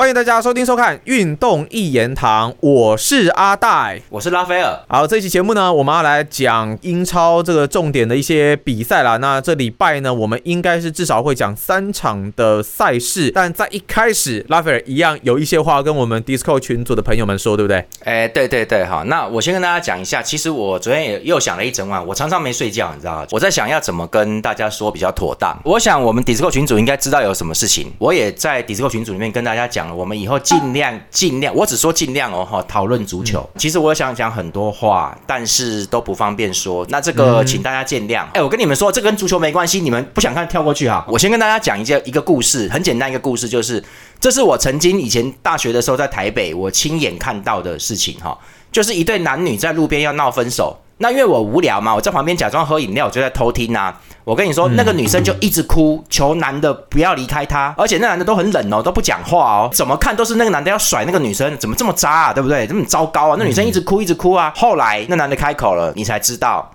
[0.00, 4.80] 欢迎大家收听收看《运动一言堂》，我是阿戴，我是拉斐尔。
[4.88, 9.18] 好，这期节目呢，我们要来讲英超这个重点的一些比赛啦。
[9.18, 13.30] 那这礼拜呢，我们应该是至少会讲三场的赛事。
[13.34, 17.84] 但在一开始，拉斐尔一样有一些话跟我们 Discord 群组的朋友们说，对不对？
[18.04, 23.26] 哎，对对对，好，那我先跟大家讲一下，其实我昨天也又想了一整晚，我常常没睡觉，你知道吗？
[23.32, 25.54] 我在想要怎么跟大家说比较妥当。
[25.62, 33.46] 我想我们 Discord 群组应该知道有什么事情，我也在 Discord 群组里面跟大家讲了，我们以后尽量尽量，我只说尽量哦哈，讨论足球。
[33.56, 38.24] 其实我想讲很多话，但是都不方便说，那这个请大家见谅。
[38.32, 41.04] 哎，我跟你们说，这跟足球没关系，你们不想看跳过去哈。
[41.08, 43.84] 我先跟大家讲一件一个故事，很简单一个故事，就是
[44.18, 48.38] 这是我曾经以前大学的时候在台北，我亲眼看到的事情哈，
[48.70, 50.76] 就是一对男女在路边要闹分手。
[51.02, 53.98] 那因为我无聊嘛，我在旁边假装喝饮料，我就在偷听啊。
[54.22, 62.66] 我跟你说，那个女生就一直哭，求男的不要离开她，而且那男的都很冷哦，都不讲话哦，怎么看都是那个男的要甩那个女生，怎么这么渣啊，对不对？
[62.66, 63.36] 这么糟糕啊！
[63.38, 64.52] 那女生一直哭，一直哭啊。
[64.54, 66.70] 后来那男的开口了，你才知道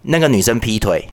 [0.00, 1.06] 那个女生劈腿。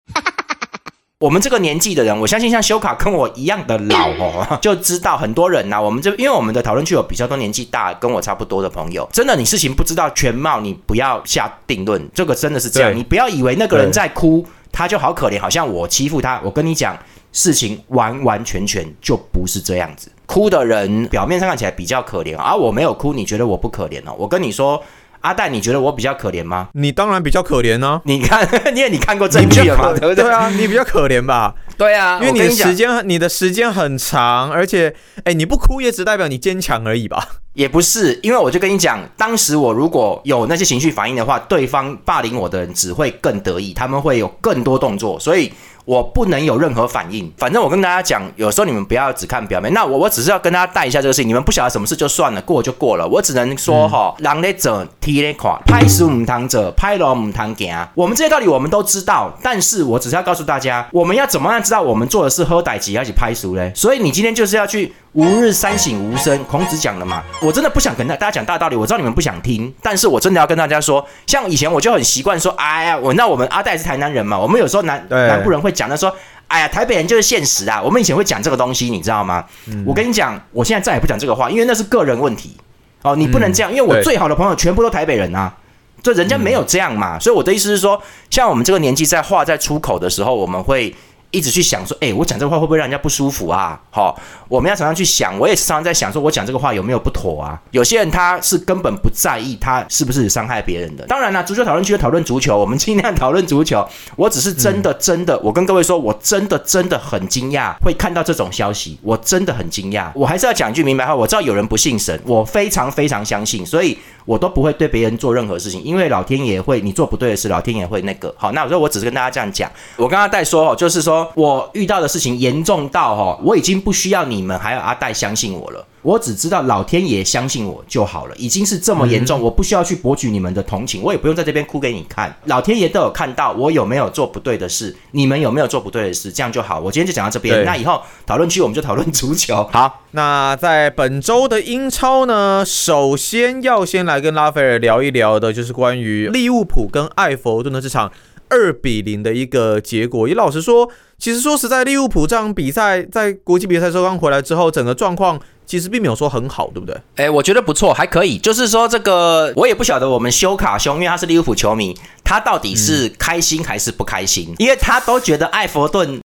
[1.24, 5.82] 我们这个年纪的人，我相信像修卡跟我一样的老哦， 就知道很多人呐。
[5.82, 12.06] 我们这因为我们的讨论区有比较多年纪大跟我差不多的朋友，真的你事情不知道全貌，你不要下定论。
[12.14, 16.42] 这个真的是这样，你不要以为那个人在哭，他就好可怜，好像我欺负他。
[16.44, 16.94] 我跟你讲，
[17.32, 20.12] 事情完完全全就不是这样子。
[20.26, 24.14] 哭的人表面上看起来比较可怜，而我没有哭，你觉得我不可怜哦？
[24.18, 24.84] 我跟你说。
[25.24, 26.68] 阿蛋，你觉得我比较可怜吗？
[26.74, 28.02] 你当然比较可怜呢。
[28.04, 30.24] 你看， 因为你看过证据了嘛，对不对？
[30.24, 31.56] 对啊，你比较可怜吧？
[31.78, 34.94] 对啊，因为你的时间，你的时间很长，而且，
[35.24, 37.26] 哎，你不哭也只代表你坚强而已吧？
[37.54, 45.52] 也不是，因为我就跟你讲，当时我如果有那些情绪反应的话，对方霸凌我的人只会更得意，他们会有更多动作，所以。
[45.86, 49.74] 我不能有任何反应，反正我跟大家讲，有时候你们不要只看表面。
[49.74, 53.08] 那我我只是要跟大家带一下这个事情，你们不晓得什么事就算了，过就过了。
[53.08, 57.76] 我只能说哈，狼咧走踢咧垮，拍死母汤者拍龙母汤行。
[57.96, 63.72] 我们这些道理我们都知道，但是我只是要告诉大家，我们要怎么样知道我们做的是喝歹吉，而且拍熟嘞？
[63.76, 64.94] 所以你今天就是要去。
[65.14, 67.22] 吾日三省吾身，孔子讲的嘛。
[67.40, 76.16] 我真的不想跟大大家讲大道理，我知道你们不想听，但是我真的要跟大家说，像以前我就很习惯说，哎呀，我那我们阿戴是台南人嘛，我们有时候南南部人会讲的说，
[76.48, 77.82] 哎呀，台北人就是现实啊。
[77.82, 79.44] 我们以前会讲这个东西，你知道吗？
[79.86, 82.56] 我跟你讲，我现在再也不讲这个话，因为那是个人问题。
[83.02, 85.54] 哦，你不能这样，因为我最好的朋友全部都台北人啊，
[86.02, 87.20] 这人家没有这样嘛。
[87.20, 90.96] 所以我的意思是说，像我们这个年纪，在话在出口的时候，我们会。
[91.34, 93.78] 一直去想说，哎，我讲这个话会不会让人家不舒服啊？
[93.92, 94.18] 好，
[94.48, 97.60] 我们要常常去想，我也常常在想，说我讲这个话有没有不妥啊？
[97.72, 101.06] 有些人他是根本不在意他是不是伤害别人的。
[101.08, 103.84] 当然了，足球讨论区讨论足球，我们尽量讨论足球。
[104.16, 110.12] 我只是真的真的，我跟各位说，我真的真的很惊讶会看到这种消息，我真的很惊讶。
[110.14, 113.98] 我还是要讲一句明白话，我知道有人不信神，我非常非常相信，所以。
[114.26, 118.34] 我都不会对别人做任何事情，因为老天爷会，你做不对的事，老天爷会那个。
[118.38, 119.70] 好，那我说我只是跟大家这样讲。
[119.98, 125.86] 我刚刚在说哦，就是说我遇到的事情严重到哈，我已经不需要你们还有阿戴相信我了。
[126.02, 132.36] 我只知道老天爷相信我就好了，已经是这么严重，我不需要去博取你们的同情，我也不用在这边哭给你看。
[132.44, 136.78] 老天爷都有看到我有没有做不对的事，你们有没有做不对的事，这样就好。
[136.78, 139.64] 我今天就讲到这边，那以后讨论区我们就讨论足球。
[139.72, 148.12] 好，那在本周的英超呢，首先要先来跟拉斐尔聊一聊的，就是关于利物浦跟艾弗顿的这场
[148.54, 150.28] 二比零的一个结果。
[150.28, 150.88] 也老实说，
[151.18, 155.40] 其实说实在，利物浦这场比赛在国际比赛收刚回来之后，整个状况。
[155.66, 156.96] 其实并没有说很好，对不对？
[157.16, 158.38] 哎，我觉得不错，还可以。
[158.38, 164.54] 就是说，这个我也不晓得我们修卡兄，因为他是利物浦球迷，他到底是开心还是不开心？
[164.60, 166.20] 因为他都觉得艾弗顿。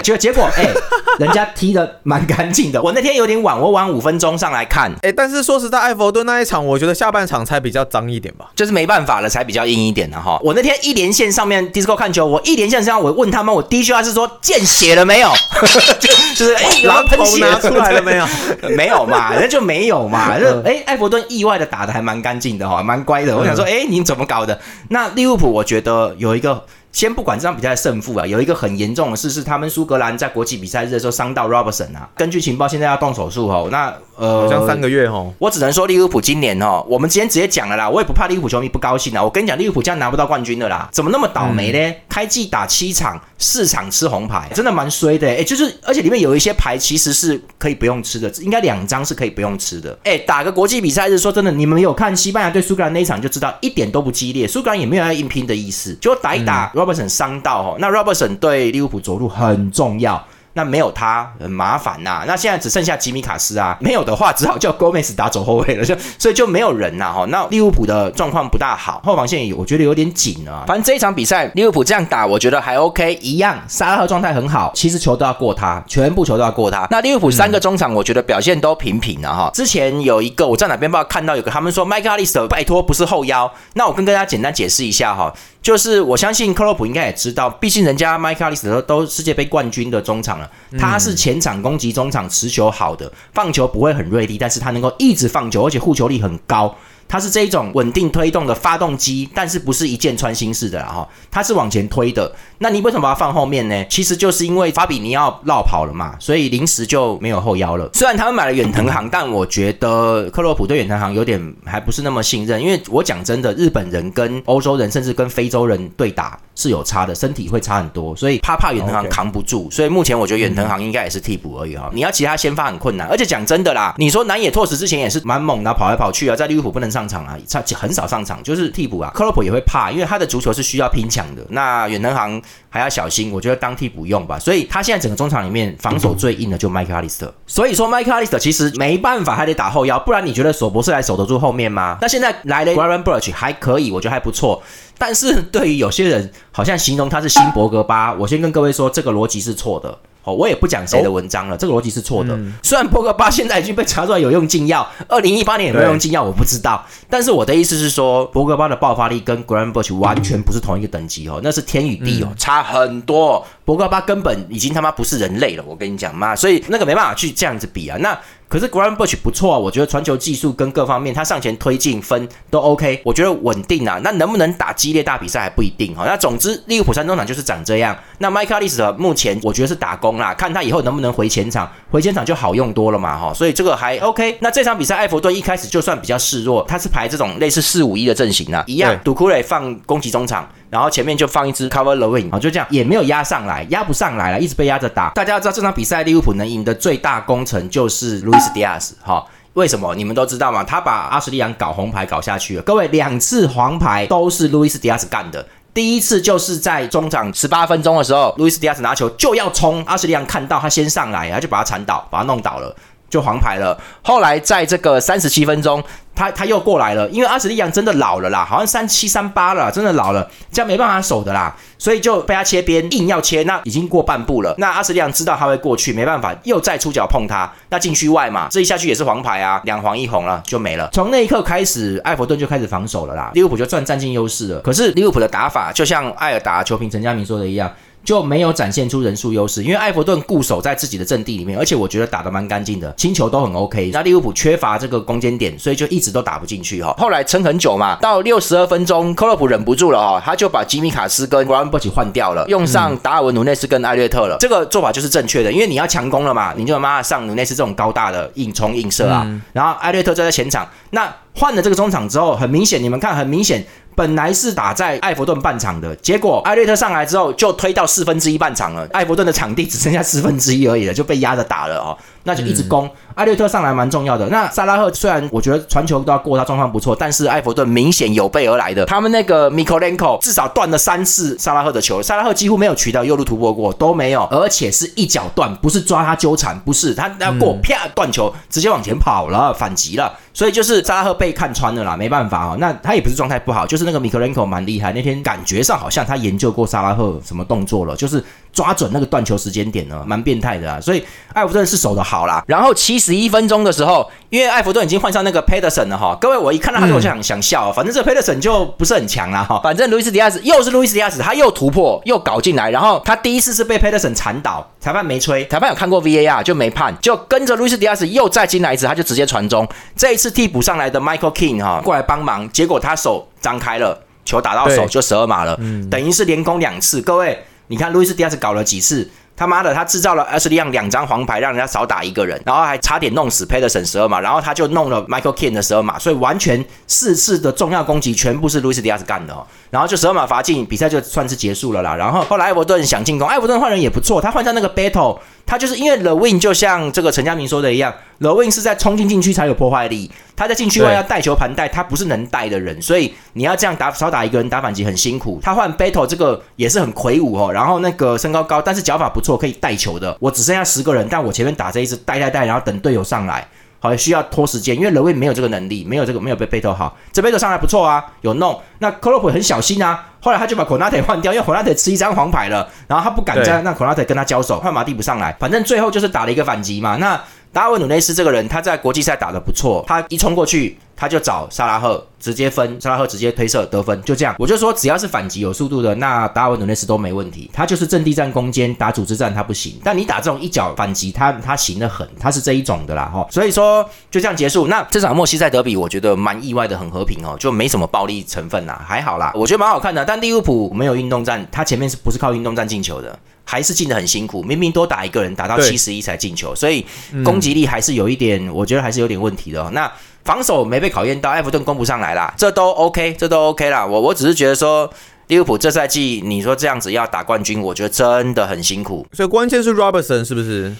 [0.00, 0.66] 结结果，哎，
[1.20, 2.82] 人家踢的蛮干净的。
[2.82, 4.90] 我那天有点晚，我晚五分钟上来看。
[5.02, 8.50] 哎，但是说实在，艾弗顿那一场，我觉得下半场才比较脏一点吧。
[8.56, 10.40] 就是没办法了，才比较硬一点的哈。
[10.42, 15.30] 我那天一连线上面 Disco 看球，我一连线上我问他们，我第一句话是说见血了没有？
[16.00, 18.26] 就就是哎， 然后喷血出来了没有？
[18.74, 20.38] 没有嘛，那就没有嘛。
[20.38, 23.36] 就哎，艾弗顿意外的打的还蛮干净的哈，蛮乖的。
[23.36, 24.58] 我想说，哎，你怎么搞的？
[24.88, 26.64] 那利物浦，我觉得有一个。
[26.92, 32.08] 先不管这场比赛的胜负啊，有一个很严重的事是，他们苏格兰在国际比赛日的时候伤到 Robertson 啊。
[32.16, 33.68] 根据情报，现在要动手术哦。
[33.72, 35.32] 那呃，好像三个月哦。
[35.38, 37.88] 我只能说利物浦今年哦，我们今天直接讲了啦。
[37.88, 39.22] 我也不怕利物浦球迷不高兴啊。
[39.22, 41.94] 我跟你讲，利物浦这样拿不到冠军的啦，怎么那么倒霉呢？
[42.10, 45.26] 开季打七场，四场吃红牌，真的蛮衰的。
[45.26, 49.98] 哎，就是而且里面有一些牌其实是可以不用吃的，应该两张是可以不用吃的。
[50.04, 57.76] 哎，打个国际比赛日，说真的，你们有看西班牙对苏格兰那一场就知道，一点都不激烈，苏格兰也没有要硬拼的意思，就打一打 Robertson 伤到。
[57.78, 60.22] 那 Robertson 对利物浦走路很重要，
[60.54, 62.24] 那没有他很麻烦呐。
[62.26, 67.24] 那现在只剩下吉米卡斯啊， 没有的话只好叫 Gomez 打走后卫了，就所以就没有人呐哈。
[67.30, 70.64] 那利物浦的状况不大好，后防线我觉得有点紧啊。
[70.66, 73.58] 反正这一场比赛利物浦这样打，我觉得还 OK，一样。
[73.66, 76.86] 沙拉赫状态很好，其实球都要过他，全部球都要过他。
[76.90, 79.50] 那利物浦三个中场，我觉得表现都平平的哈。
[79.54, 85.32] 之前有一个我在哪边不知道看到有个他们说麦克阿利斯特拜托不是后腰，那我跟大家简单解释一下哈。
[85.62, 96.74] 就是我相信克洛普应该也知道，毕竟人家麦克阿利斯都都世界杯冠军的中场了，他是前场攻击中场持球好的，放球不会很锐利，但是他能够一直放球，而且护球力很高。
[97.08, 102.34] 它是这一种稳定推动的发动机，但是不是一箭穿心式的啦哈，它是往前推的。
[102.62, 103.84] 那你为什么把它放后面呢？
[103.90, 107.90] 其实就是因为法比尼奥绕跑了嘛，所以临时就没有后腰了。
[107.92, 119.68] 虽然他们买了远藤航，但我觉得克洛普对远藤航有点还不是那么信任，因为我讲真的，日本人跟欧洲人甚至跟非洲人对打是有差的，身体会差很多，所以怕怕远藤航扛不住。
[119.70, 121.90] 所以目前我觉得远藤航应该也是替补而已哈。
[121.92, 127.02] 你要其他先发很困难，而且讲真的啦，你说南野拓实之前也是蛮猛的，跑来跑去啊，在利物浦不能上。
[127.02, 129.10] 上场啊，他很少上场，就是替补啊。
[129.12, 131.44] 克洛普也会怕，因为他的足球是需要拼抢的。
[131.48, 134.38] 那远藤航还要小心，我觉得当替补用吧。
[134.38, 137.34] 所以他现在整个中场里面防守最硬的就麦克阿利斯特。
[137.46, 141.98] 所以说麦克阿利斯特其实没办法，还得打后腰，不然你觉得索博士还守得住后面吗？
[142.00, 144.62] 那现在来了 g r a n Birch 还可以，我觉得还不错。
[144.96, 149.98] 但是对于有些人，好像形容他是新博格巴，我先跟各位说，这个逻辑是错的。
[150.24, 152.38] 哦，我也不讲谁的文章了，这个逻辑是错的。
[152.62, 163.44] 虽然博格巴现在已经被查出来有用禁药，二零一八年有没有用禁药我不知道，但是我的意思是说，博格巴的爆发力跟 Graham Burch 完全不是同一个等级哦，那是天与地哦，差很多。
[163.64, 167.96] 博格巴根本已经他妈不是人类了，我跟你讲嘛，所以那个没办法去这样子比啊。
[167.98, 168.18] 那
[168.48, 173.98] 可是 Graham Burch 不错啊，我觉得传球技术跟各方面，他上前推进分都 OK，我觉得稳定啊。
[174.04, 176.04] 那能不能打激烈大比赛还不一定哈。
[176.04, 177.96] 那总之利物浦三中场就是长这样。
[178.18, 183.32] 那麦克利斯特目前我觉得是打工啦，看他以后能不能回前场，回前场就好用多了嘛哈。
[183.32, 184.36] 所以这个还 OK。
[184.40, 190.46] 那这场比赛艾弗顿一开始就算比较示弱，他是排这种类似四五一的阵型啊，一样杜库雷放攻击中场。
[190.72, 195.10] 然后前面就放一支 cover the wing，啊，就这样也没有压上来，压不上来了，一直被压着打。
[195.10, 199.22] 大家要知道这场比赛利物浦能赢的最大功臣就是路易斯迪亚斯，哈，
[199.52, 199.94] 为什么？
[199.94, 200.64] 你们都知道吗？
[200.64, 202.62] 他把阿什利扬搞红牌搞下去了。
[202.62, 205.44] 各位，两次黄牌都是路易斯迪亚斯干的。
[205.74, 212.74] 第一次就是在中场十八分钟的时候，路易斯迪亚斯拿球就要冲，阿什利扬看到他先上来，他就把他铲倒，把他弄倒了。
[213.12, 213.78] 就黄牌了。
[214.02, 224.54] 后来在这个三十七分钟，他他又过来了，因为阿什利扬真的老了啦，好像三七三八了，真的老了，这样没办法守的啦，所以就被他切边，硬要切，那已经过半步了。
[224.56, 230.88] 那阿什利扬知道他会过去，没办法，又再出脚碰他，那禁区外嘛，这一下去也是黄牌啊，两黄一红了，就没了。
[230.94, 234.60] 从那一刻开始，埃弗顿就开始防守了啦，利物浦就算占尽优势了。
[234.60, 237.70] 可是利物浦的打法，就像艾尔达球评陈家明说的一样。
[238.04, 243.90] 就没有展现出人数优势，因为埃弗顿固守在自己的阵地里面，而且我觉得打得蛮干净的，清球都很 OK。
[243.92, 246.94] 那利物浦缺乏这个攻坚点，所以就一直都打不进去哈。
[246.98, 254.36] 后来撑很久嘛，到六十二分钟，克洛普忍不住了哈，他就把吉米卡斯跟格兰伯奇换掉了，用上达尔文努内斯跟艾略特了。
[254.40, 260.68] 这个做法就是正确的，因为你要强攻了嘛，你就他妈上努内斯这种高大的硬冲硬射啊，然后艾略特就在前场。
[260.90, 263.64] 那换了这个中场之后，很明显，你们看，很明显。
[264.02, 272.90] 本来是打在艾弗顿半场的，结果艾略特上来之后就推到四分之一半场了，艾弗顿的场地只剩下四分之一而已了，就被压着打了哦，那就一直攻。
[273.14, 274.26] 艾略特上来蛮重要的。
[274.26, 278.84] 那萨拉赫虽然我觉得传球都要过他，状况不错，但是艾弗顿明显有备而来的。
[278.86, 290.12] 他们那个 Mikolenko 至少断了三次萨拉赫的球，萨拉赫几乎没有取到右路突破过，都没有，而且是一脚断，不是抓他纠缠，不是他要过啪断球，直接往前跑了，反击了。
[290.34, 292.56] 所以就是萨拉赫被看穿了啦，没办法啊。
[292.58, 298.22] 那他也不是状态不好，就是那个米克林科蛮厉害，那天感觉上好像他研究过萨拉赫什么动作了，就是。
[298.52, 300.80] 抓准那个断球时间点呢，蛮变态的啊！
[300.80, 302.44] 所以艾弗顿是守的好啦。
[302.46, 306.16] 然后七十一分钟的时候，因为艾弗顿已经换上那个 Pedersen 了哈。
[306.20, 309.58] 各位，我一看到他就想想笑，反正这 Pedersen 就不是很强啦哈。
[309.62, 319.66] 反正路易斯迪亚斯又是路易斯迪亚斯，他又突破又搞进来，然后他第一次是被 Pedersen 铲倒，裁判没吹，裁判有看过 VAR 就没判，就跟着路易斯迪亚斯又再进来一次，他就直接传中。
[319.96, 325.58] 这一次替补上来的 Michael King 哈过来帮忙，结果他手张开了，球打到手就十二码了，
[325.90, 327.00] 等于是连攻两次。
[327.00, 327.42] 各位，
[327.72, 329.08] 你看路易斯迪亚斯搞了几次？
[329.34, 339.42] 他妈的，他制造了阿斯利亚两张黄牌，让人家少打一个人，然后还差点弄死 Pedersen 十二码，然后他就弄了 Michael King 的十二码，所以完全四次的重要攻击全部是路易斯迪亚斯干的哦。
[339.70, 341.96] 然后就十二码罚进，比赛就算是结束了啦。
[341.96, 350.10] 然后后来艾弗顿想进攻，艾弗顿换人也不错，他换上那个 Battle，他就是因为 The Win 就像这个陈家明说的一样，The Win 是在冲进禁区才有破坏力，
[350.42, 355.38] 他在禁区外要带球盘带，他不是能带的人，所以你要这样打少打一个人打反击很辛苦。
[355.42, 360.16] 他换 Battle 这个也是很魁梧哦，然后那个身高高，但是脚法不错，可以带球的。
[360.20, 363.46] 我只剩下十个人，但我前面打这一支带带带，然后等队友上来，
[363.78, 368.60] 好需要拖时间，因为人位没有这个能力，没有这个没有被贝头好，这贝头上来不错啊，有弄。
[368.80, 376.96] 那克洛普很小心啊，后来他就把 Konate 换掉，因为 Konate 吃一张黄牌了，然后他不敢再让 Konate 跟他交手，换马蒂不上来，反正最后就是打了一个反击嘛。
[376.96, 377.20] 那
[377.52, 380.78] 达尔文努内斯这个人，他在国际赛打得不错，他一冲过去。
[380.96, 384.34] 他就找萨拉赫直接分，萨拉赫直接推射得分，就这样。
[384.38, 387.50] 我就说，只要是反击有速度的，那达尔文努内斯都没问题。
[387.52, 393.26] 他就是阵地战攻坚打组织战他不行，但你打这种一脚反击，他他行得很，他是这一种的啦哈。
[393.30, 394.68] 所以说就这样结束。
[394.68, 400.04] 那这场莫西塞德比，我觉得蛮意外的，很和平哦，就没什么暴力成分啦，还好啦，我觉得蛮好看的。
[400.04, 403.18] 但利物浦没有运动战，他前面是不是靠运动战进球的？
[403.44, 406.86] 还是进的很辛苦，明明多打一个人，打到七十一才进球，所以
[407.24, 409.60] 攻击力还是有一点，我觉得还是有点问题的。
[409.60, 409.90] 哦那。
[410.24, 413.84] 防守没被考验到，埃弗顿攻不上来啦，这都 OK，这都 OK 啦。
[413.84, 414.88] 我我只是觉得说，
[415.26, 419.04] 利物浦这赛季你说这样子要打冠军，我觉得真的很辛苦。
[419.12, 420.72] 所以关键是 Robertson 是不是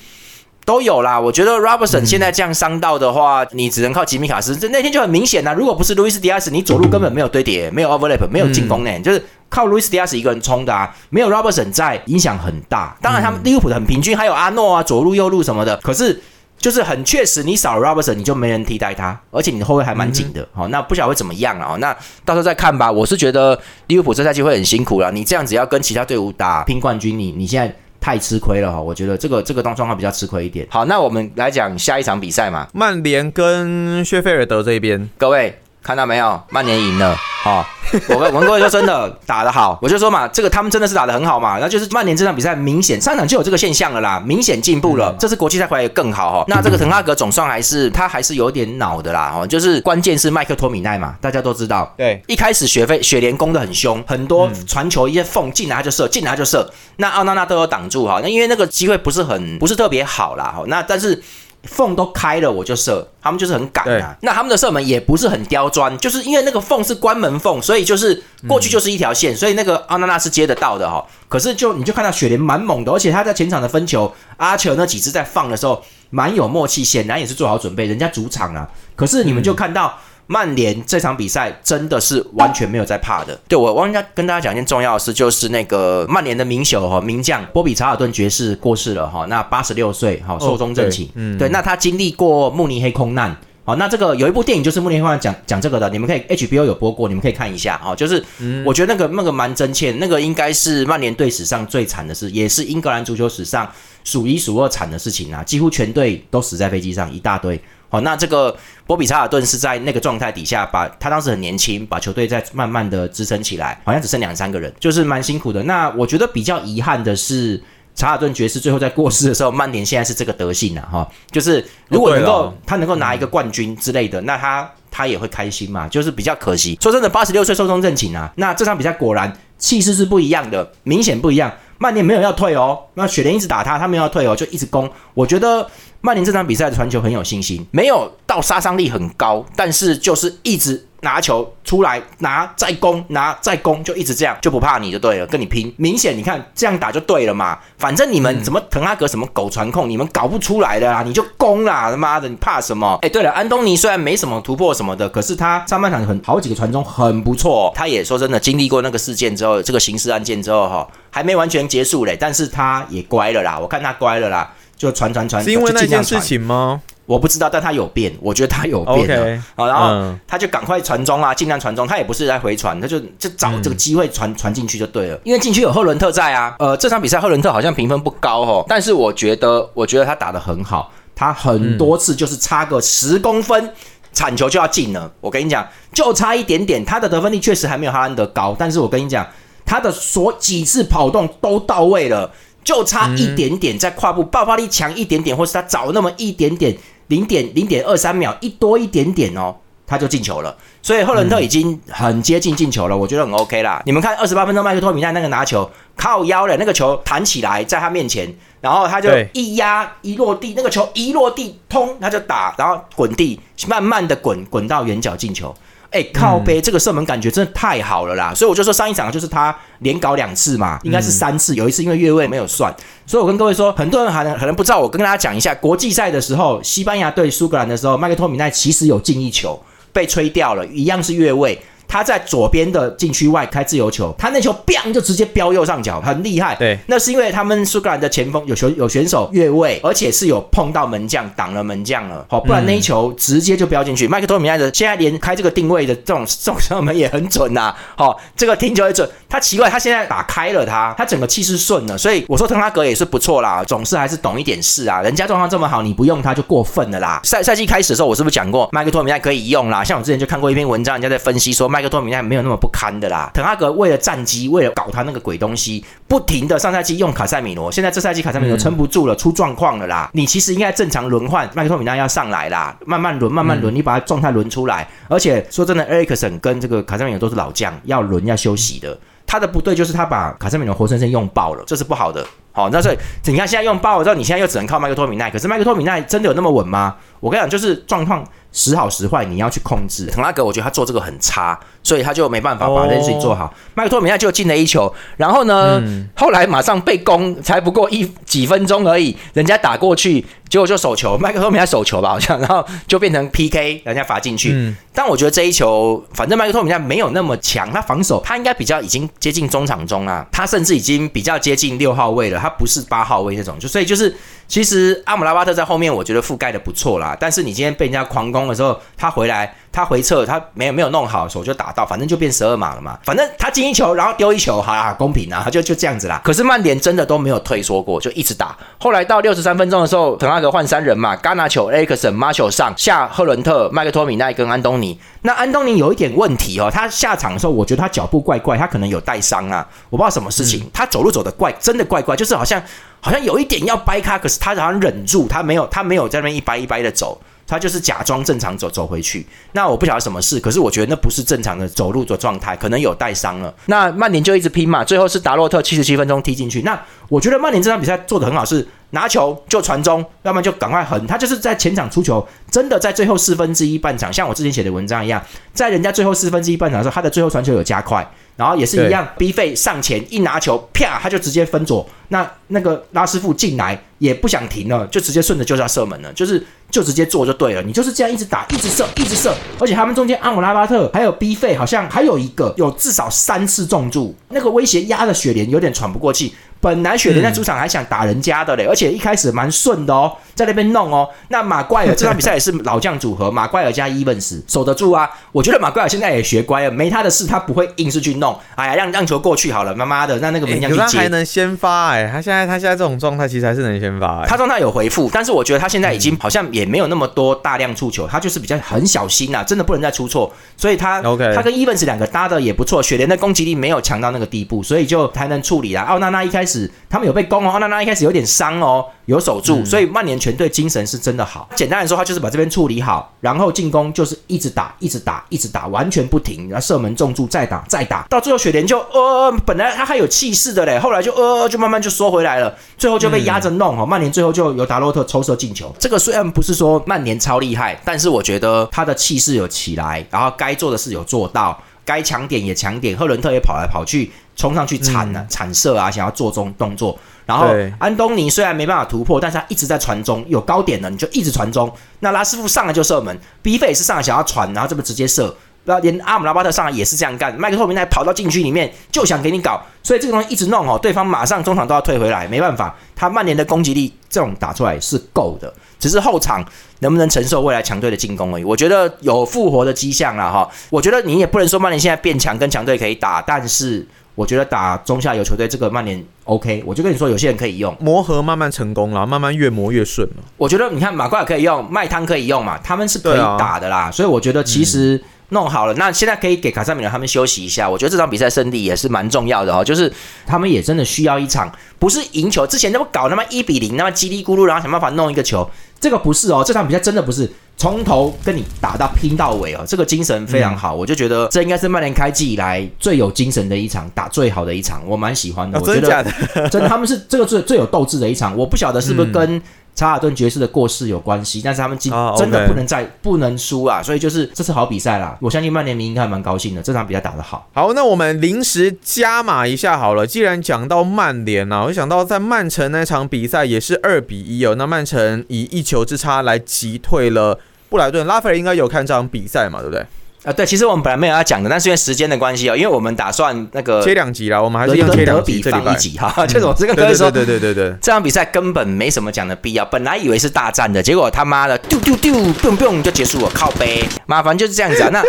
[0.64, 1.18] 都有啦？
[1.18, 4.56] 我觉得 Robertson 现在这样伤到的话，你只能靠吉米卡斯。
[4.56, 10.94] 这那天就很明显啦，如果不是路易斯迪亚斯，你左路根本没有堆叠，没有 overlap，没有进攻呢，就是靠路易斯迪亚斯一个人冲的啊。
[11.10, 12.96] 没有 Robertson 在，影响很大。
[13.02, 16.22] 当然他们利物浦的很平均，还有阿诺啊，左路右路什么的，可是。
[16.62, 20.48] 就是很确实，你少了 Robertson，你就没人替代他，而且你的后卫还蛮紧的。
[20.54, 21.76] 好，那不晓得会怎么样啊？
[21.80, 21.92] 那
[22.24, 22.90] 到时候再看吧。
[22.90, 25.10] 我是觉得利物浦这赛季会很辛苦了。
[25.10, 28.80] 你这样子要跟其他队伍打拼冠军，你你现在太吃亏了哈。
[28.80, 30.64] 我觉得这个这个当状况比较吃亏一点。
[30.70, 35.58] 好，那我们来讲下一场比赛嘛，曼联跟薛菲尔德这边，各位。
[35.82, 36.40] 看到没有？
[36.50, 37.66] 曼联赢了，好，
[38.08, 46.44] 我跟文哥说真的打得好，我就说嘛，这个他们真的是打得很好嘛，那就是曼联这场比赛明显上场就有这个现象了啦，明显进步了，这次国际赛回来也更好哈。
[46.48, 61.20] 那这个滕哈格总算还是他还是有点脑的啦，哦，就是关键是麦克托米奈嘛，大家都知道，对，一开始雪飞雪莲攻的很凶，很多传球一些缝进来就射，进来就射，那奥纳纳都有挡住哈，那因为那个机会不是很不是特别好啦，哈，那但是。
[61.64, 63.06] 缝都开了，我就射。
[63.22, 64.16] 他们就是很赶啊。
[64.22, 71.04] 那他们的射门也不是很刁钻，就是因为那个缝是关门缝，所以就是过去就是一条线，所以那个阿纳纳是接得到的哈。
[71.28, 78.68] 可是就你就看到雪莲蛮猛的，而且他在前场的分球，阿球那几次在放的时候蛮有默契，显然也是做好准备，人家主场啊。
[78.96, 79.98] 可是你们就看到。
[80.26, 83.38] 曼联这场比赛真的是完全没有在怕的。
[83.48, 91.08] 对我忘记跟大家讲一件重要的事，就是那个曼联的名宿哈名将波比查尔顿爵士过世了哈，那八十六岁哈寿终正寝。
[91.14, 97.94] 嗯，对，那他经历过慕尼黑空难，好，那这个有一部电影就是慕尼黑空难讲讲这个的，你们可以 HBO 有播过，你们可以看一下哈。
[97.94, 98.24] 就是
[98.64, 103.70] 我觉得那个那个蛮真切，那个应该是曼联队史上最惨的事，也是英格兰足球史上
[104.04, 107.60] 数一数二惨的事情啊，几乎全队都死在飞机上，一大堆。
[107.92, 108.56] 好，那这个
[108.86, 115.62] 波比查尔顿是在那个状态底下，把他当时很年轻，把球队再慢慢的支撑起来，好像只剩两三个人，就是蛮辛苦的。
[115.64, 117.62] 那我觉得比较遗憾的是，
[117.94, 126.78] 查尔顿爵士最后在过世的时候，曼联现在是这个德性啊，哈，就是如果能够他能够拿一个冠军之类的，那他他也会开心嘛，就是比较可惜。
[126.80, 131.52] 说真的，八十六岁寿终正寝啊，那这场比赛果然气势是不一样的，明显不一样。
[131.76, 134.90] 曼联没有要退哦，那雪莲一直打他，他没有要退哦，就一直攻。
[135.12, 135.68] 我觉得。
[136.04, 145.72] 曼联这场比赛的传球很有信心，没有到杀伤力很高，但是就是一直拿球出来拿再攻拿再攻，就一直这样就不怕你就对了，跟你拼。
[145.76, 152.98] 明显你看这样打就对了嘛，反正你们什么滕哈格什么狗传控，你们搞不出来的啦，你就攻啦，他妈的你怕什么？
[153.02, 157.72] 哎，对了，安东尼虽然没什么突破什么的，可是他上半场很好几个传中很不错。
[157.76, 164.52] 他也说真的，经历过那个事件之后，这个刑事案件之后哈，还没完全结束嘞，但是他也乖了啦，我看他乖了啦。
[164.82, 166.80] 就传传传，是因为那件事情吗？
[167.06, 169.40] 我不知道，但他有变，我觉得他有变的。
[169.54, 171.86] 好，然后他就赶快传中啊，尽量传中。
[171.86, 175.20] 他也不是在回传，他就就找这个机会传传进去就对了。
[175.22, 176.56] 因为进去有赫伦特在啊。
[176.58, 180.90] 呃，这场比赛赫伦特好像评分不高哦，但是我觉得，我觉得他打的很好。
[181.14, 183.70] 他很多次就是差个十公分，
[184.12, 185.08] 铲球就要进了。
[185.20, 186.84] 我跟你讲，就差一点点。
[186.84, 189.24] 他的得分力确实还没有哈兰德高，但是我跟你讲，
[189.64, 192.28] 他的所几次跑动都到位了。
[192.64, 196.76] 就差一点点，在跨步爆发力强一点点，或是他早那么一点点，
[197.08, 199.54] 零点零点二三秒，一多一点点哦，
[199.86, 200.56] 他就进球了。
[200.80, 203.82] 所以赫伦特已经很接近进球了，我觉得很 OK 啦。
[203.86, 215.54] 你们看二十八分钟，麦克托米奈那个拿球靠腰了那个球弹起来，在他面前，然后他就一压一落地，那个球一落地通他就打，然后滚地，慢慢的滚滚到远角进球。
[215.92, 218.34] 哎，靠背这个射门感觉真的太好了啦！
[218.34, 222.74] 所以我就说上一场就是他连搞两次嘛，应该是三次，有一次因为越位没有算。
[223.06, 231.60] 所以我跟各位说，很多人可能可能不知道，我跟大家讲一下，国际赛的时候，西班牙对苏格兰的时候，麦克托米奈其实有进一球被吹掉了，一样是越位。
[231.92, 236.54] 他在左边的禁区外开自由球，他那球 bang 就直接飙右上角，很厉害。
[236.54, 244.08] 对，那是因为他们苏格兰的前锋有球有选手越位，而且是有碰到门将挡了门将了，好，不然那一球直接就飙进去。
[244.08, 249.06] 麦克托米奈的现在连开这个定位的这种 这种射门也很准呐，好，这个听球也准。
[249.28, 255.02] 他奇怪，他现在打开了他，他整个气势顺了，所以我说滕哈格也是不错啦，总是还是懂一点事啊。
[255.02, 257.20] 人家状况这么好，你不用他就过分了啦。
[257.22, 259.84] 赛赛季开始的时候，我是不是讲过麦克托米奈可以用啦？
[259.84, 263.30] 像我之前就看过一篇文章，人家在分析说麦克托米奈没有那么不堪的啦。
[263.34, 270.10] 滕哈格为了战机，为了搞他那个鬼东西，不停的上赛季用卡塞米罗，现在这赛季卡塞米罗撑不住了，出状况了啦。
[270.14, 274.88] 你其实应该正常轮换，麦克托米奈要上来啦，慢慢轮，慢慢轮，你把他状态轮出来。
[275.08, 278.98] 而且说真的，埃里克森跟这个卡塞米罗都是老将，要轮要休息的。
[279.26, 282.26] 他的不对就是他把卡塞米罗活生生用爆了，这是不好的。
[282.52, 285.30] 好，那所以你看现在用爆了之后，你现在又只能靠麦克托米奈。
[285.30, 286.94] 可是麦克托米奈真的有那么稳吗？
[287.18, 290.06] 我跟你讲，就是状况时好时坏，你要去控制。
[290.06, 293.52] 滕拉格我觉得他做这个很差，所以他就没办法把这件事情做好。
[293.74, 295.80] 麦克托米奈就进了一球，然后呢，
[296.14, 304.74] 后来马上被攻，才不过一几分钟而已，人家打过去，结果就手球，麦克托米奈手球吧，好像，然后就变成 PK，人家罚进去。
[304.92, 314.14] 但我觉得这一球，反正麦克托米奈没有那么强，他防守他应该比较已经接近中场中啊，他甚至已经比较接近六号位了，他不是八号位那种，就所以就是。
[314.48, 317.16] 其实阿姆拉巴特在后面，我觉得覆盖的不错啦。
[317.18, 322.98] 但是你今天被人家狂攻的时候，他回来，他回撤，他没有没有弄好，手就打到，反正就变十二码了嘛。
[323.04, 326.20] 反正他进一球，然后丢一球，好啦，公平啊，就就这样子啦。
[326.22, 328.54] 可是曼联真的都没有退缩过，就一直打。
[328.78, 335.00] 后来到六十三分钟的时候，滕哈格换三人嘛，嘎纳球、埃克森、马球上下，赫伦特、麦克托米奈跟安东尼。
[335.22, 342.62] 那安东尼有一点问题哦，他下场的时候，我觉得他脚步怪怪，他可能有带伤啊，我不知道什么事情，他走路走的怪，真的怪怪，就是好像。
[343.04, 349.26] 好像有一点要掰开，可是他好像忍住，他没有，他没有在那边一掰一掰的走，他就是假装正常走走回去。
[349.50, 353.52] 那我不晓得什么事，可是我觉得那不是正常的走路的状态，可能有带伤了。
[353.66, 356.62] 那曼联就一直拼嘛，最后是达洛特七十七分钟踢进去。
[356.62, 361.04] 那我觉得曼联这场比赛做的很好，是拿球就传中，要么就赶快横。
[361.08, 365.20] 他就是在前场出球，真的在最后四分之一半场，像我之前写的文章一样，
[365.52, 368.08] 在人家最后四分之一半场的时候，他的最后传球有加快。
[368.36, 371.88] 然后也是一样，B 费上前一拿球，啪，他就直接分左。
[372.08, 377.62] 那那个拉师傅进来也不想停了，就直接顺着就是要射门了，就是就直接做就对了。
[377.62, 379.32] 你就是这样一直打，一直射，一直射。
[379.60, 386.34] 而且他们中间阿姆拉巴特还有 B 费，好像还有一个有至少三次中注，那个威胁压的雪莲有点喘不过气。
[386.60, 391.08] 本来雪莲在主场还想打人家的嘞，而且一开始蛮顺的哦，在那边弄哦。
[391.28, 395.10] 那马怪尔这场比赛也是老将组合，马怪尔加伊文斯守得住啊。
[395.32, 398.38] 我觉得马怪尔现在也学乖了，没他的事，他不会硬是去弄。
[398.54, 400.82] 哎呀，让让球过去好了，妈妈的，让那个门将去接。
[400.82, 404.24] 他还能先发哎，他现在他现在这种状态其实还是能先发。
[404.26, 410.32] 他状态有回复，但是我觉得他现在已经好像也没有那么多大量触球，他就是比较很小心呐，真的不能再出错。
[410.56, 415.82] 所以他 OK，他跟伊文斯两个搭的也不错，雪莲的攻击力没有强到那个地步，所以就还能处理啦。
[415.82, 417.22] 奥娜娜一开始他们有被。
[417.32, 421.48] 攻哦，奥娜娜一开始有点伤哦，有守住，所以曼联全队精神是真的好。
[421.54, 433.86] 简单来说，他就是把这边处理好，然后进攻就是一直打，一直打，一直打，完全不停，然后射门中柱，再打，再打，到最后雪莲就呃，本来他还有气势的嘞，后来就呃，就慢慢就缩回来了，最后就被压着弄哈。
[433.86, 435.74] 曼联最后就由达洛特抽射进球。
[435.78, 446.98] 这个虽然不是说曼联超厉害，但是我觉得他的气势有起来，然后该做的事有做到，该抢点也抢点，赫伦特也跑来跑去，冲上去铲啊，铲射啊，想要做中动作。
[447.26, 447.46] 然后
[447.78, 451.72] 安东尼虽然没办法突破，但是他一直在传中，有高点的你就一直传中。
[452.00, 455.34] 那拉师傅上来就射门，B 费是上来想要传，然后这么直接射。
[455.64, 466.44] 那连阿姆拉巴特上来也是这样干，麦克托明奈跑到禁区里面就想给你搞，所以这个东西一直弄哦，对方马上中场都要退回来，没办法，他曼联的攻击力这种打出来是够的，只是后场
[466.80, 468.44] 能不能承受未来强队的进攻而已。
[468.44, 473.86] 我觉得有复活的迹象了哈，我觉得你也不能说曼联现在变强跟强队可以打，但是。
[474.14, 480.16] 我觉得打中下游球队这个曼联 OK，我就跟你说，有些人可以用磨合，慢慢成功了，慢慢越磨越顺了。
[480.36, 483.90] 我觉得你看马怪可以用，麦汤可以用嘛，他们是可以打的啦。
[483.90, 487.68] 所以我觉得其实弄好了，那现在可以给卡萨米罗他们休息一下。
[487.68, 489.92] 我觉得这场比赛胜利也是蛮重要的哦，就是
[490.26, 497.30] 他们也真的需要一场，不是赢球之前那么搞那么一比零，那么叽里咕噜，然后想办法弄一个球，这个不是哦，这场比赛真的不是。
[497.54, 505.60] 从头跟你打到拼到尾哦，这个精神非常好，我就觉得这应该是曼联开季以来最有精神的一场，打最好的一场，我蛮喜欢的。
[505.60, 506.04] 真的，
[506.50, 508.36] 真的，他们是这个最最有斗志的一场。
[508.36, 509.40] 我不晓得是不是跟。
[509.74, 513.82] 查尔顿爵士的过世有关系，但是他们今真的不能再不能输啊！
[513.82, 517.48] 所以就是这次好比赛啦，我相信曼联迷应该蛮高兴的，这场比赛打得好。
[517.54, 520.06] 好，那我们临时加码一下好了。
[520.06, 528.06] 既然讲到曼联啊，我想到在曼城那场比赛也是二比一哦，那曼城以一球之差来击退了布莱顿。
[528.06, 529.84] 拉斐尔应该有看这场比赛嘛，对不对？
[530.24, 535.78] 啊，对，其实我们本来没有要讲的，但是因为时间的关系哦，因为我们打算那个切两集啦，我们还是伦要切敦德比两集，这礼拜放一。
[535.78, 544.90] 集哈，就是我这个对对哥说对对对对对，这场比赛根本没什么讲的必要，本来以为是大战的，结果他妈的丢丢丢，蹦蹦就结束了，靠背，麻烦就是这样子啊。
[544.92, 545.02] 那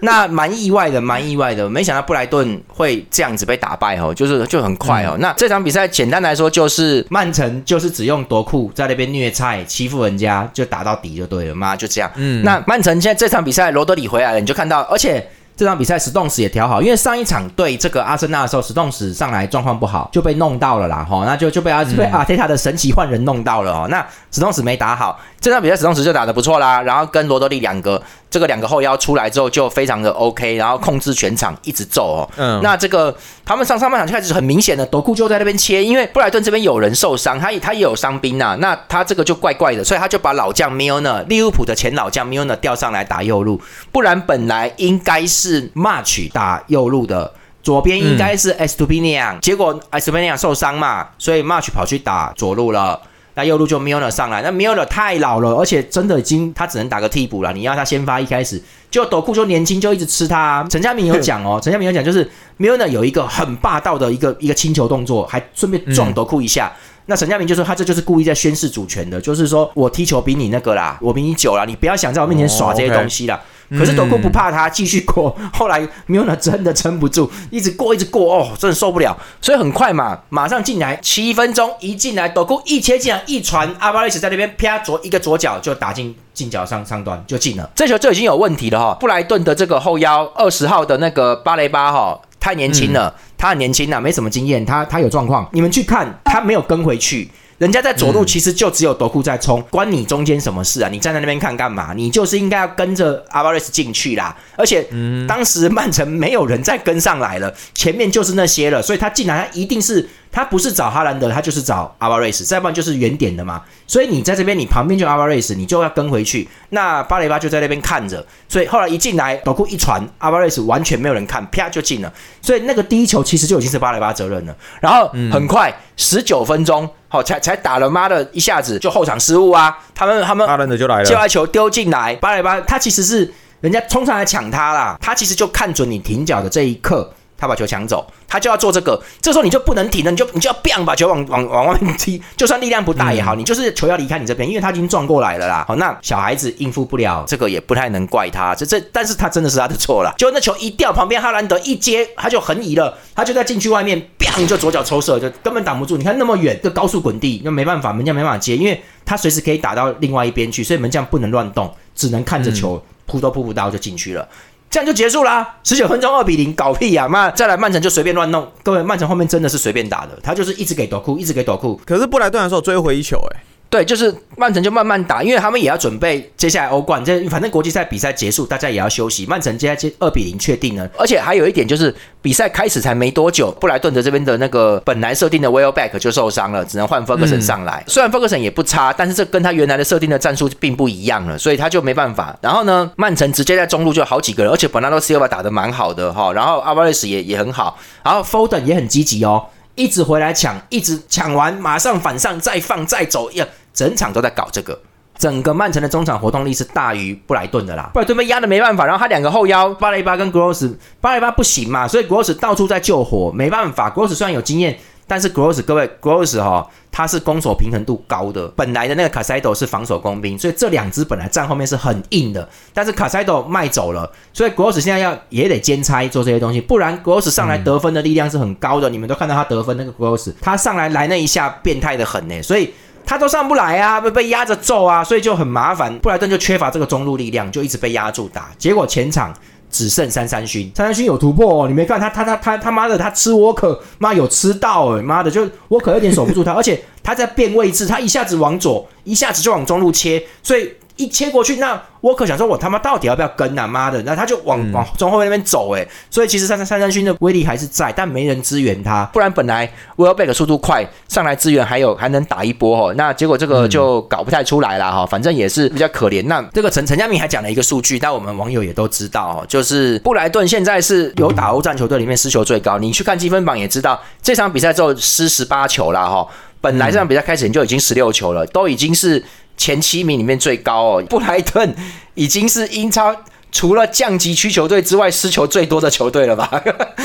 [0.00, 5.16] 那蛮意外的，蛮意外的，没想到布莱顿会这样子被打败哦，就是就很快哦。
[5.18, 12.10] 那这场比赛简单来说就是曼城就是只用夺库在那边虐菜欺负人家，就打到底就对了，妈就这样。
[12.14, 15.26] 嗯，那曼城现在这场比赛罗德里回来了，你就看到，而且。
[15.54, 23.86] 这场比赛史东史也调好，因为上一场对这个阿森纳的时候，史东史上来状况不好，就被弄到了啦，哈，那就就被阿、被阿泰塔的神奇换人弄到了哦。
[23.90, 32.28] 那史东史没打好，这场比赛史东史就打得不错啦，然后跟罗德里两个这个两个后腰出来之后就非常的 OK，然后控制全场一直揍哦。
[32.38, 33.14] 嗯那这个
[33.44, 43.60] 他们上上半场就开始很明显的，德库就在那边切，因为布莱顿这边有人受伤，他也他也有伤兵呐、那他这个就怪怪的，所以他就把老将 Milner 利物浦的前老将 Milner 调上来打右路，
[43.92, 47.32] 不然本来应该是 March 打右路的。
[47.62, 50.18] 左边应该是 e s t u p i n i a 结果 e s t u p
[50.18, 53.00] i n i a 受伤嘛，所以 March 跑去打左路了。
[53.34, 57.52] 那右路就 Milner 上来，那 Milner 太老了，而且真的已经他只能打个替补了。
[57.52, 60.66] 你要他先发一开始，就斗库就年轻就一直吃他、啊。
[60.68, 66.72] 陈家明有讲哦，陈家明有讲就是 Milner 有一个很霸道的一个一个清球动作，还顺便撞斗库一下。
[67.06, 73.40] 那陈家明就说他这就是故意在宣示主权的，就是说我踢球比你那个啦，我比你久啦，你不要想在我面前耍这些东西啦。
[73.76, 75.36] 可是斗库不怕他，继续过。
[75.52, 79.16] 后来 Milner 真的撑不住，一直过，一直过，哦，真的受不了。
[79.40, 87.70] 所以很快嘛，马上进来，七分钟一进来，斗库一切进来，一传，阿巴雷斯在那边啪左一个左脚就打进进角上上端就进了。
[87.74, 88.96] 这球就已经有问题了哈。
[89.00, 95.48] 布莱顿的这个后腰二十号的那个巴雷巴哈太年轻了，他很年轻呐、没什么经验，他他有状况。
[95.52, 97.30] 你们去看，他没有跟回去。
[97.62, 100.88] 人家在左路其实就只有德库在冲，关你中间什么事啊？
[100.90, 101.92] 你站在那边看干嘛？
[101.94, 104.36] 你就是应该要跟着阿巴瑞斯进去啦。
[104.56, 104.84] 而且
[105.28, 113.62] 当时曼城没有人再跟上来了，前面就是那些了，所以他进来他一定是他不是找哈兰德，他就是找阿巴瑞斯，再不然就是原点的嘛。
[113.86, 116.48] 所以你在这边，你旁边就阿巴瑞斯，你就要跟回去。
[116.70, 122.10] 那巴雷巴就在那边看着，所以后来一进来，斗库一传，阿巴瑞斯完全没有人看，啪就进了。
[122.40, 124.56] 所以那个第一球其实就已经是巴雷巴责任了。
[124.80, 129.78] 然后很快十九分钟，好、才才打了妈的一下子就后场失误啊！
[129.94, 137.12] 他们他们阿兰德就来了，接完球丢进来，巴雷巴他其实是人家冲上来抢他啦，他其实就看准你停脚的这一刻。
[137.42, 145.64] 他把球抢走，他就要做这个，这时候你就不能停了，你就你就要 bang 把球往往往外面踢，就算力量不大也好，你就是球要离开你这边，因为他已经撞过来了啦。
[145.66, 150.14] 好，那小孩子应付不了，这个也不太能怪他，这这，但是他真的是他的错了。
[150.16, 155.96] 就那球一掉，旁边哈兰德一接，他就横移了，他就在禁区外面，bang 就左脚抽射，就根本挡不住。
[155.96, 164.28] 你看那么远，个高速滚地，那没办法，门将没办法接，因为他随时可以打到另外一边去，所以门将不能乱动，只能看着球扑都扑不到就进去了。
[164.72, 168.50] 这样就结束啦，十九分钟二比零，搞屁呀、妈，再来曼城就随便乱弄。
[168.62, 171.78] 各位，曼城后面真的是随便打的，他就是一直给斗库，一直给斗库。
[171.84, 173.40] 可是布莱顿的时候追回一球，哎，
[173.72, 179.24] 对，就是曼城就慢慢打，因为他们也要准备接下来欧冠，这反正国际赛比赛结束，大家也要休息。
[179.24, 187.82] 曼城接下来二比零确定了，而且还有一点就是比赛开始才没多久，布莱顿的这边的那个本来设定的 Welbeck 就受伤了，只能换 Ferguson 上来。
[187.86, 192.36] 虽然 Ferguson 也不差，但是这跟他原来的设定的战术并不一样了，所以他就没办法。
[192.42, 199.46] 然后呢，曼城直接在中路就好几个人，而且本纳多 Silva 打得蛮好的哈，然后阿巴雷斯也也很好，然后 Foden 也很积极哦。
[199.74, 204.78] 一直回来抢，一直抢完马上反上，再放再走，呀，整场都在搞这个。
[205.18, 209.72] 整个曼城的中场活动力是大于布莱顿的啦，布莱顿被压的没办法，然后他两个后腰。
[209.74, 232.72] 巴雷巴跟 Gross，巴雷巴不行嘛，所以 Gross 到处在救火，没办法，Gross 虽然有经验，但是 Gross 各位 Gross 哈、他是攻守平衡度高的，本来的那个卡塞多是防守工兵，所以这两支本来站后面是很硬的，但是卡塞多卖走了，所以 Gross 现在要也得兼差做这些东西，不然 Gross 上来得分的力量是很高的，你们都看到他得分那个 Gross，他上来来那一下变态的很呢，所以。
[233.04, 235.96] 他都上不来啊，被被压着揍啊，所以就很麻烦。
[235.98, 238.50] 布莱顿就缺乏这个中路力量，就一直被压住打。
[238.58, 239.34] 结果前场
[239.70, 253.66] 只剩三三勋，三三勋有突破哦，你没看他他他他他妈的他吃沃克，妈有吃到哎、妈的就沃克有点守不住他，而且他在变位置，他一下子往左，一下子就往中路切，所以一切过去，那沃克想说我他妈到底要不要跟啊？
[253.66, 262.94] 妈的，那他就往往中后卫那边走哎、所以其实三三三三勋的威力还是在，但没人支援他，不然本来 Welbeck 速度快，上来支援还有还能打一波哦。
[262.94, 266.24] 那结果这个就搞不太出来了哈，反正也是比较可怜。
[266.26, 276.28] 那这个陈陈家明还讲了一个数据，但我们网友也都知道哦，就是布莱顿现在是有打欧战球队里面失球最高，你去看积分榜也知道，这场比赛之后失十八球了哈。
[276.62, 279.22] 本来这场比赛开始你就已经十六球了，都已经是
[279.58, 281.04] 前七名里面最高哦。
[281.10, 281.74] 布莱顿
[282.14, 283.14] 已经是英超
[283.52, 286.50] 除了降级区球队之外失球最多的球队了吧？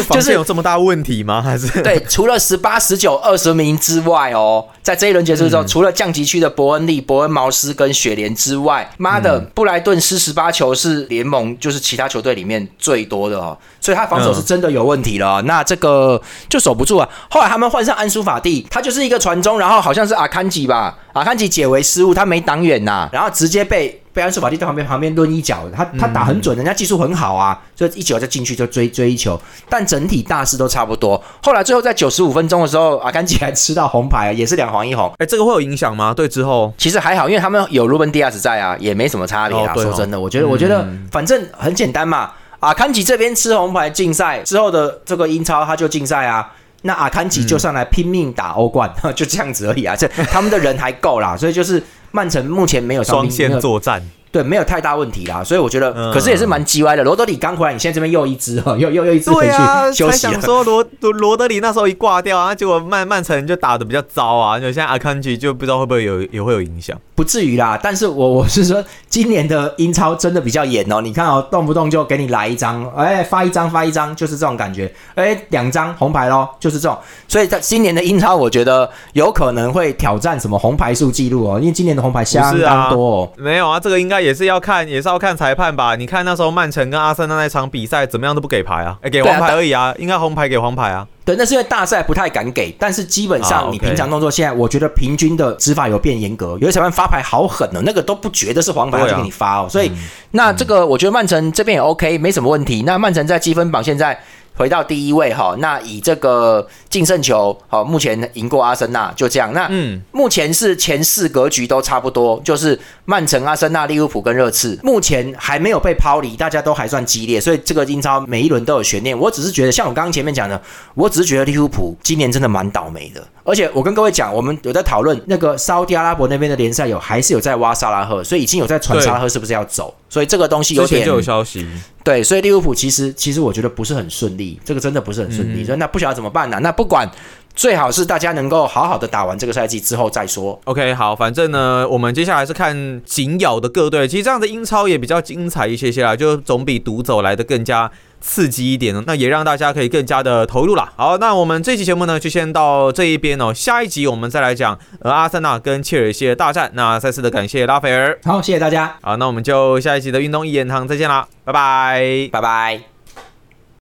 [0.10, 1.42] 就是有这么大问题吗？
[1.42, 15.42] 还是对，除了十八、十九、二十名之外哦，在这一轮结束之后，除了降级区的伯恩利、伯恩茅斯跟雪莲之外，妈的，布莱顿失十八球是联盟就是其他球队里面最多的哦，所以他防守是真的有问题了。
[15.42, 17.10] 那这个就守不住啊。
[17.30, 24.02] 后来他们换上安苏法蒂，他就是一个传中，然后好像是阿坎吉吧，阿坎吉解围失误，他没挡远呐，然后直接被。
[24.18, 31.24] 被安苏法蒂在旁边旁边抡一脚，他他打很准，人家技术很好啊，所以一脚就进去就追追一球，但整体大势都差不多。
[31.44, 35.14] 后来最后在九十五分钟的时候，阿甘吉还吃到红牌，也是两黄一红。
[35.20, 36.16] 哎，这个会有影响吗？
[36.16, 39.72] 对，之后其实还好，因为他们有卢本迪亚斯在啊，也没什么差别啊。
[39.76, 42.32] 说真的，我觉得我觉得反正很简单嘛。
[42.60, 49.96] 阿坎吉这边吃红牌禁赛之后的这个英超他就禁赛啊，那阿坎吉就上来拼命打欧冠， 就这样子而已啊。
[49.96, 51.82] 这他们的人还够啦，所以就是。
[52.18, 54.02] 曼城目前没有双线作战，
[54.32, 57.04] 对，没有太大问题啦，所以我觉得，可是也是蛮叽歪的。
[57.04, 59.54] 罗德里刚回来，你现在这边又一只哈， 又又又一只回去
[59.94, 60.18] 休息。
[60.18, 66.98] 想说罗罗德里那时候一挂掉啊，结果曼曼城就打的比较糟啊，就现在阿康吉就不知道会不会有也会有影响。
[67.16, 71.02] 不至于啦，但是我我是说，今年的英超真的比较严哦。
[71.02, 74.94] 你看哦，动不动就给你来一张，哎，发一张发一张，就是这种感觉。
[75.16, 76.96] 哎，两张红牌咯，就是这种。
[77.28, 83.22] 所以在今年的英超，我觉得有可能会挑战什么红牌数记录哦，因为今年的红牌相当多。
[83.22, 83.32] 哦。
[83.38, 85.96] 没有啊，这个应该也是要看，也是要看裁判吧？
[85.96, 91.08] 你看那时候曼城跟阿森纳那场比赛，怎么样都不给牌啊，哎，给黄牌而已啊，应该红牌给黄牌啊。
[91.26, 99.92] 对，那是因为大赛不太敢给，但是基本上你平常动作，现在我觉得平均的执法有变严格，有些裁判发牌好狠哦，那个都不觉得是黄牌就给你发哦，所以
[100.32, 102.84] 那这个我觉得曼城这边也 OK，没什么问题。
[102.86, 104.18] 那曼城在积分榜现在。
[104.58, 109.54] 回到第一位哈，那以这个净胜球好，目前赢过阿森纳，就这样。
[109.54, 119.18] 那嗯，目前是前四格局都差不多，就是曼城、阿森纳、利物浦跟热刺，目前还没有被抛离，大家都还算激烈，所以这个英超每一轮都有悬念。
[119.18, 120.60] 我只是觉得，像我刚刚前面讲的，
[120.96, 123.24] 我只是觉得利物浦今年真的蛮倒霉的。
[123.44, 131.66] 而且我跟各位讲，我们有在讨论那个沙特阿拉伯那边的联赛有还是有在挖沙拉赫，所以已经有在传沙拉赫是不是要走，所以这个东西有点就有消息。
[132.04, 135.66] 对，所以利物浦其实其实我觉得不是很顺利，这个真的不是很顺利。
[135.66, 136.58] 所以那不晓得怎么办呢？
[136.62, 137.10] 那不管，
[137.54, 140.58] 最好是大家能够好好的打完这个赛季之后再说。
[140.64, 144.08] OK，好，反正呢，我们接下来是看紧咬的各队。
[144.08, 149.04] 其实这样的英超也比较精彩一些些啦，就总比独走来的更加刺激一点。
[149.06, 150.92] 那也让大家可以更加的投入啦。
[150.96, 153.54] 好，那我们这期节目呢就先到这一边哦。
[153.54, 156.72] 下一集我们再来讲呃阿森纳跟切尔西的大战。
[156.74, 158.96] 那再次的感谢拉斐尔，好，谢谢大家。
[159.02, 161.28] 好，那我们就下一集的运动一言堂再见啦。
[161.44, 162.97] 拜拜，拜拜。